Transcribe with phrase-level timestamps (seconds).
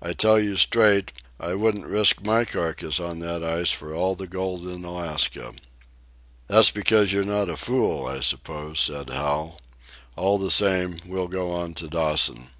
[0.00, 4.28] I tell you straight, I wouldn't risk my carcass on that ice for all the
[4.28, 5.52] gold in Alaska."
[6.46, 9.58] "That's because you're not a fool, I suppose," said Hal.
[10.14, 12.50] "All the same, we'll go on to Dawson."